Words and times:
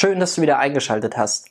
Schön, 0.00 0.20
dass 0.20 0.36
du 0.36 0.42
wieder 0.42 0.60
eingeschaltet 0.60 1.16
hast. 1.16 1.50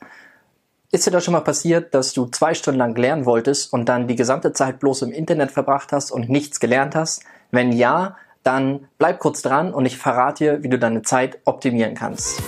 Ist 0.90 1.06
dir 1.06 1.12
das 1.12 1.26
schon 1.26 1.34
mal 1.34 1.42
passiert, 1.42 1.94
dass 1.94 2.14
du 2.14 2.28
zwei 2.28 2.54
Stunden 2.54 2.78
lang 2.78 2.96
lernen 2.96 3.26
wolltest 3.26 3.74
und 3.74 3.90
dann 3.90 4.08
die 4.08 4.16
gesamte 4.16 4.54
Zeit 4.54 4.80
bloß 4.80 5.02
im 5.02 5.12
Internet 5.12 5.52
verbracht 5.52 5.92
hast 5.92 6.12
und 6.12 6.30
nichts 6.30 6.62
gelernt 6.62 6.96
hast? 6.96 7.24
Wenn 7.52 7.74
ja, 7.74 8.16
dann 8.44 8.88
bleib 9.00 9.20
kurz 9.20 9.42
dran 9.42 9.74
und 9.74 9.86
ich 9.86 9.98
verrate 9.98 10.46
dir, 10.46 10.64
wie 10.64 10.70
du 10.70 10.80
deine 10.80 11.02
Zeit 11.02 11.40
optimieren 11.44 11.94
kannst. 11.94 12.42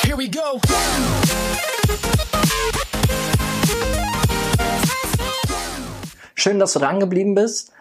Here 0.00 0.16
we 0.16 0.30
go. 0.30 0.58
Schön, 6.34 6.58
dass 6.58 6.72
du 6.72 6.78
dran 6.78 6.98
geblieben 6.98 7.34
bist. 7.34 7.74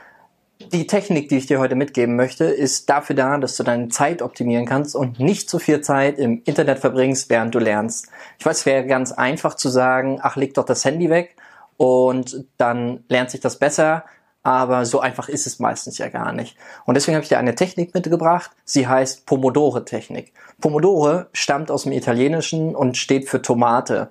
Die 0.73 0.87
Technik, 0.87 1.27
die 1.27 1.35
ich 1.35 1.47
dir 1.47 1.59
heute 1.59 1.75
mitgeben 1.75 2.15
möchte, 2.15 2.45
ist 2.45 2.89
dafür 2.89 3.13
da, 3.13 3.37
dass 3.37 3.57
du 3.57 3.63
deine 3.63 3.89
Zeit 3.89 4.21
optimieren 4.21 4.65
kannst 4.65 4.95
und 4.95 5.19
nicht 5.19 5.49
zu 5.49 5.59
viel 5.59 5.81
Zeit 5.81 6.17
im 6.17 6.41
Internet 6.45 6.79
verbringst, 6.79 7.29
während 7.29 7.53
du 7.53 7.59
lernst. 7.59 8.07
Ich 8.39 8.45
weiß, 8.45 8.59
es 8.59 8.65
wäre 8.65 8.85
ganz 8.85 9.11
einfach 9.11 9.55
zu 9.55 9.67
sagen, 9.67 10.19
ach, 10.21 10.37
leg 10.37 10.53
doch 10.53 10.63
das 10.63 10.85
Handy 10.85 11.09
weg 11.09 11.35
und 11.75 12.45
dann 12.57 13.03
lernt 13.09 13.31
sich 13.31 13.41
das 13.41 13.59
besser, 13.59 14.05
aber 14.43 14.85
so 14.85 15.01
einfach 15.01 15.27
ist 15.27 15.45
es 15.45 15.59
meistens 15.59 15.97
ja 15.97 16.07
gar 16.07 16.31
nicht. 16.31 16.55
Und 16.85 16.95
deswegen 16.95 17.15
habe 17.15 17.23
ich 17.23 17.29
dir 17.29 17.37
eine 17.37 17.55
Technik 17.55 17.93
mitgebracht, 17.93 18.51
sie 18.63 18.87
heißt 18.87 19.25
Pomodore-Technik. 19.25 20.31
Pomodore 20.61 21.27
stammt 21.33 21.69
aus 21.69 21.83
dem 21.83 21.91
Italienischen 21.91 22.77
und 22.77 22.95
steht 22.95 23.27
für 23.27 23.41
Tomate. 23.41 24.09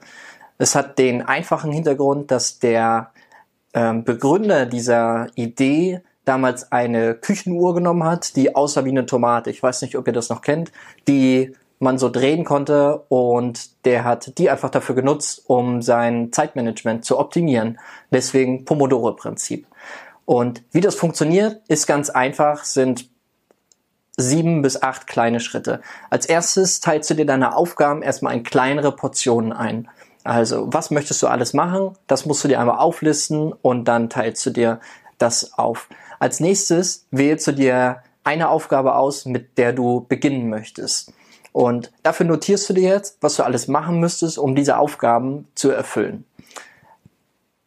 Es 0.58 0.74
hat 0.74 0.98
den 0.98 1.22
einfachen 1.22 1.72
Hintergrund, 1.72 2.30
dass 2.30 2.58
der 2.58 3.12
ähm, 3.72 4.04
Begründer 4.04 4.66
dieser 4.66 5.28
Idee 5.36 6.02
damals 6.24 6.70
eine 6.70 7.14
Küchenuhr 7.14 7.74
genommen 7.74 8.04
hat, 8.04 8.36
die 8.36 8.54
aussah 8.54 8.84
wie 8.84 8.90
eine 8.90 9.06
Tomate. 9.06 9.50
Ich 9.50 9.62
weiß 9.62 9.82
nicht, 9.82 9.96
ob 9.96 10.06
ihr 10.06 10.12
das 10.12 10.28
noch 10.28 10.42
kennt, 10.42 10.72
die 11.08 11.54
man 11.78 11.98
so 11.98 12.10
drehen 12.10 12.44
konnte 12.44 13.04
und 13.08 13.84
der 13.86 14.04
hat 14.04 14.36
die 14.38 14.50
einfach 14.50 14.70
dafür 14.70 14.94
genutzt, 14.94 15.42
um 15.46 15.80
sein 15.80 16.30
Zeitmanagement 16.30 17.04
zu 17.04 17.18
optimieren. 17.18 17.78
Deswegen 18.12 18.66
Pomodoro-Prinzip. 18.66 19.66
Und 20.26 20.62
wie 20.72 20.82
das 20.82 20.94
funktioniert, 20.94 21.62
ist 21.68 21.86
ganz 21.86 22.10
einfach, 22.10 22.64
sind 22.64 23.08
sieben 24.16 24.60
bis 24.60 24.82
acht 24.82 25.06
kleine 25.06 25.40
Schritte. 25.40 25.80
Als 26.10 26.26
erstes 26.26 26.80
teilst 26.80 27.08
du 27.10 27.14
dir 27.14 27.26
deine 27.26 27.56
Aufgaben 27.56 28.02
erstmal 28.02 28.34
in 28.34 28.42
kleinere 28.42 28.92
Portionen 28.92 29.52
ein. 29.52 29.88
Also, 30.22 30.68
was 30.70 30.90
möchtest 30.90 31.22
du 31.22 31.28
alles 31.28 31.54
machen? 31.54 31.96
Das 32.06 32.26
musst 32.26 32.44
du 32.44 32.48
dir 32.48 32.60
einmal 32.60 32.78
auflisten 32.78 33.52
und 33.52 33.86
dann 33.86 34.10
teilst 34.10 34.44
du 34.44 34.50
dir 34.50 34.80
das 35.16 35.54
auf. 35.58 35.88
Als 36.20 36.38
nächstes 36.38 37.06
wählst 37.10 37.46
du 37.46 37.52
dir 37.52 38.02
eine 38.24 38.50
Aufgabe 38.50 38.94
aus, 38.94 39.24
mit 39.24 39.56
der 39.56 39.72
du 39.72 40.04
beginnen 40.06 40.50
möchtest. 40.50 41.14
Und 41.52 41.90
dafür 42.02 42.26
notierst 42.26 42.68
du 42.68 42.74
dir 42.74 42.90
jetzt, 42.90 43.16
was 43.22 43.36
du 43.36 43.42
alles 43.42 43.68
machen 43.68 43.98
müsstest, 43.98 44.38
um 44.38 44.54
diese 44.54 44.78
Aufgaben 44.78 45.48
zu 45.54 45.70
erfüllen. 45.70 46.24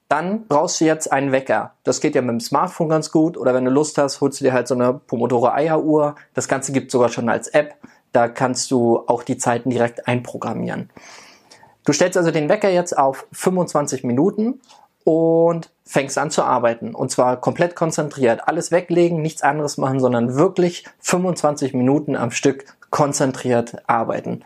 Dann 0.07 0.45
brauchst 0.47 0.79
du 0.79 0.85
jetzt 0.85 1.11
einen 1.11 1.31
Wecker. 1.31 1.73
Das 1.83 1.99
geht 1.99 2.13
ja 2.13 2.21
mit 2.21 2.29
dem 2.29 2.39
Smartphone 2.39 2.89
ganz 2.89 3.11
gut. 3.11 3.37
Oder 3.37 3.55
wenn 3.55 3.65
du 3.65 3.71
Lust 3.71 3.97
hast, 3.97 4.21
holst 4.21 4.39
du 4.39 4.45
dir 4.45 4.53
halt 4.53 4.67
so 4.67 4.75
eine 4.75 4.93
Pomodoro 4.93 5.49
Eieruhr. 5.49 6.13
Das 6.35 6.47
Ganze 6.47 6.71
gibt 6.71 6.91
sogar 6.91 7.09
schon 7.09 7.29
als 7.29 7.47
App. 7.47 7.75
Da 8.11 8.27
kannst 8.27 8.69
du 8.69 8.99
auch 9.07 9.23
die 9.23 9.37
Zeiten 9.37 9.71
direkt 9.71 10.07
einprogrammieren. 10.07 10.91
Du 11.83 11.91
stellst 11.91 12.15
also 12.15 12.29
den 12.29 12.47
Wecker 12.47 12.69
jetzt 12.69 12.95
auf 12.95 13.25
25 13.31 14.03
Minuten 14.03 14.61
und 15.03 15.69
fängst 15.85 16.17
an 16.17 16.31
zu 16.31 16.43
arbeiten. 16.43 16.95
Und 16.95 17.11
zwar 17.11 17.39
komplett 17.39 17.75
konzentriert. 17.75 18.47
Alles 18.47 18.71
weglegen, 18.71 19.21
nichts 19.21 19.41
anderes 19.41 19.77
machen, 19.77 19.99
sondern 19.99 20.35
wirklich 20.35 20.85
25 20.99 21.73
Minuten 21.73 22.15
am 22.15 22.31
Stück 22.31 22.65
konzentriert 22.89 23.77
arbeiten. 23.87 24.43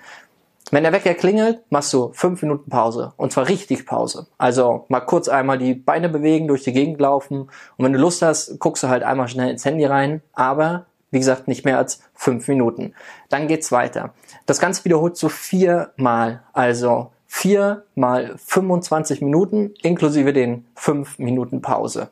Wenn 0.69 0.83
der 0.83 0.91
Wecker 0.91 1.13
klingelt, 1.13 1.61
machst 1.69 1.93
du 1.93 2.11
fünf 2.13 2.41
Minuten 2.41 2.69
Pause. 2.69 3.13
Und 3.15 3.31
zwar 3.31 3.47
richtig 3.47 3.85
Pause. 3.85 4.27
Also 4.37 4.85
mal 4.89 4.99
kurz 4.99 5.29
einmal 5.29 5.57
die 5.57 5.73
Beine 5.73 6.09
bewegen, 6.09 6.47
durch 6.47 6.63
die 6.63 6.73
Gegend 6.73 6.99
laufen. 6.99 7.41
Und 7.41 7.85
wenn 7.85 7.93
du 7.93 7.99
Lust 7.99 8.21
hast, 8.21 8.59
guckst 8.59 8.83
du 8.83 8.89
halt 8.89 9.03
einmal 9.03 9.29
schnell 9.29 9.49
ins 9.49 9.63
Handy 9.63 9.85
rein. 9.85 10.21
Aber, 10.33 10.85
wie 11.09 11.19
gesagt, 11.19 11.47
nicht 11.47 11.63
mehr 11.63 11.77
als 11.77 12.01
fünf 12.13 12.49
Minuten. 12.49 12.93
Dann 13.29 13.47
geht's 13.47 13.71
weiter. 13.71 14.13
Das 14.45 14.59
Ganze 14.59 14.83
wiederholst 14.83 15.23
du 15.23 15.29
viermal. 15.29 16.43
Also 16.51 17.11
4 17.27 17.83
mal 17.95 18.35
25 18.37 19.21
Minuten 19.21 19.73
inklusive 19.81 20.33
den 20.33 20.65
5 20.75 21.19
Minuten 21.19 21.61
Pause. 21.61 22.09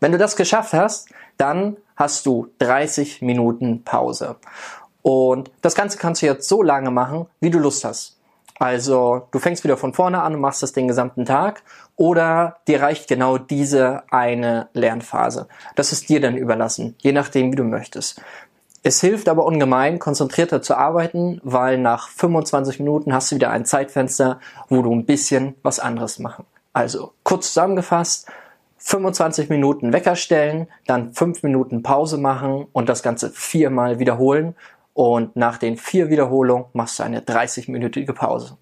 Wenn 0.00 0.12
du 0.12 0.18
das 0.18 0.36
geschafft 0.36 0.72
hast, 0.72 1.08
dann 1.36 1.76
hast 1.96 2.26
du 2.26 2.48
30 2.58 3.22
Minuten 3.22 3.84
Pause. 3.84 4.36
Und 5.02 5.50
das 5.60 5.74
Ganze 5.74 5.98
kannst 5.98 6.22
du 6.22 6.26
jetzt 6.26 6.48
so 6.48 6.62
lange 6.62 6.90
machen, 6.90 7.26
wie 7.40 7.50
du 7.50 7.58
Lust 7.58 7.84
hast. 7.84 8.18
Also 8.58 9.26
du 9.32 9.40
fängst 9.40 9.64
wieder 9.64 9.76
von 9.76 9.92
vorne 9.92 10.22
an 10.22 10.34
und 10.34 10.40
machst 10.40 10.62
das 10.62 10.72
den 10.72 10.86
gesamten 10.86 11.24
Tag 11.24 11.62
oder 11.96 12.58
dir 12.68 12.80
reicht 12.80 13.08
genau 13.08 13.38
diese 13.38 14.04
eine 14.12 14.68
Lernphase. 14.72 15.48
Das 15.74 15.90
ist 15.90 16.08
dir 16.08 16.20
dann 16.20 16.36
überlassen, 16.36 16.94
je 16.98 17.12
nachdem, 17.12 17.50
wie 17.50 17.56
du 17.56 17.64
möchtest. 17.64 18.20
Es 18.84 19.00
hilft 19.00 19.28
aber 19.28 19.44
ungemein, 19.44 20.00
konzentrierter 20.00 20.60
zu 20.60 20.76
arbeiten, 20.76 21.40
weil 21.44 21.78
nach 21.78 22.08
25 22.08 22.80
Minuten 22.80 23.14
hast 23.14 23.30
du 23.30 23.36
wieder 23.36 23.50
ein 23.50 23.64
Zeitfenster, 23.64 24.40
wo 24.68 24.82
du 24.82 24.92
ein 24.92 25.06
bisschen 25.06 25.54
was 25.62 25.78
anderes 25.78 26.18
machen. 26.18 26.44
Also 26.72 27.12
kurz 27.22 27.48
zusammengefasst, 27.48 28.26
25 28.78 29.48
Minuten 29.50 29.92
Wecker 29.92 30.16
stellen, 30.16 30.66
dann 30.86 31.12
5 31.12 31.44
Minuten 31.44 31.84
Pause 31.84 32.18
machen 32.18 32.66
und 32.72 32.88
das 32.88 33.04
Ganze 33.04 33.30
viermal 33.30 34.00
wiederholen. 34.00 34.56
Und 34.94 35.36
nach 35.36 35.58
den 35.58 35.76
vier 35.76 36.10
Wiederholungen 36.10 36.66
machst 36.72 36.98
du 36.98 37.04
eine 37.04 37.20
30-minütige 37.20 38.12
Pause. 38.12 38.58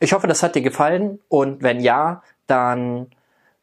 Ich 0.00 0.12
hoffe, 0.12 0.26
das 0.26 0.42
hat 0.42 0.56
dir 0.56 0.62
gefallen 0.62 1.20
und 1.28 1.62
wenn 1.62 1.80
ja, 1.80 2.22
dann 2.48 3.06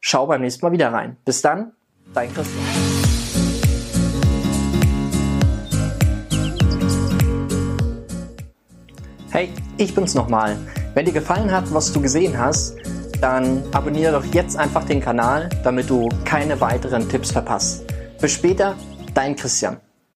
schau 0.00 0.26
beim 0.26 0.40
nächsten 0.40 0.64
Mal 0.64 0.72
wieder 0.72 0.92
rein. 0.92 1.18
Bis 1.24 1.42
dann, 1.42 1.72
dein 2.14 2.32
Christian. 2.32 2.97
Hey, 9.38 9.50
ich 9.76 9.94
bin's 9.94 10.16
nochmal. 10.16 10.56
Wenn 10.94 11.06
dir 11.06 11.12
gefallen 11.12 11.52
hat, 11.52 11.72
was 11.72 11.92
du 11.92 12.00
gesehen 12.00 12.36
hast, 12.36 12.74
dann 13.20 13.62
abonniere 13.72 14.10
doch 14.10 14.24
jetzt 14.34 14.56
einfach 14.56 14.82
den 14.82 15.00
Kanal, 15.00 15.48
damit 15.62 15.88
du 15.88 16.08
keine 16.24 16.60
weiteren 16.60 17.08
Tipps 17.08 17.30
verpasst. 17.30 17.84
Bis 18.20 18.32
später, 18.32 18.74
dein 19.14 19.36
Christian. 19.36 19.76